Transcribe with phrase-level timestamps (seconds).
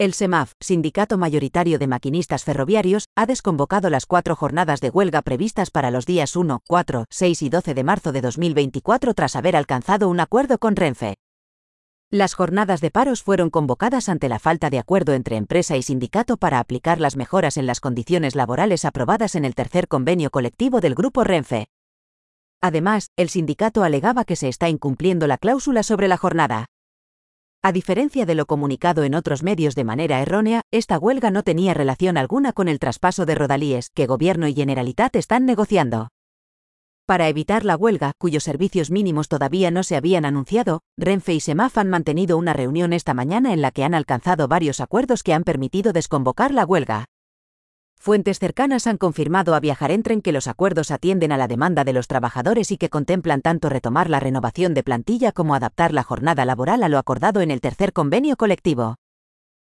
[0.00, 5.72] El SEMAF, Sindicato Mayoritario de Maquinistas Ferroviarios, ha desconvocado las cuatro jornadas de huelga previstas
[5.72, 10.08] para los días 1, 4, 6 y 12 de marzo de 2024 tras haber alcanzado
[10.08, 11.16] un acuerdo con Renfe.
[12.12, 16.36] Las jornadas de paros fueron convocadas ante la falta de acuerdo entre empresa y sindicato
[16.36, 20.94] para aplicar las mejoras en las condiciones laborales aprobadas en el tercer convenio colectivo del
[20.94, 21.66] Grupo Renfe.
[22.60, 26.66] Además, el sindicato alegaba que se está incumpliendo la cláusula sobre la jornada.
[27.60, 31.74] A diferencia de lo comunicado en otros medios de manera errónea, esta huelga no tenía
[31.74, 36.08] relación alguna con el traspaso de Rodalíes, que Gobierno y Generalitat están negociando.
[37.04, 41.78] Para evitar la huelga, cuyos servicios mínimos todavía no se habían anunciado, Renfe y Semaf
[41.78, 45.42] han mantenido una reunión esta mañana en la que han alcanzado varios acuerdos que han
[45.42, 47.06] permitido desconvocar la huelga.
[48.00, 51.92] Fuentes cercanas han confirmado a Viajar Entren que los acuerdos atienden a la demanda de
[51.92, 56.44] los trabajadores y que contemplan tanto retomar la renovación de plantilla como adaptar la jornada
[56.44, 58.96] laboral a lo acordado en el tercer convenio colectivo.